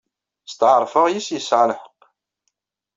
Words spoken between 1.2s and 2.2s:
yesɛa lḥeqq.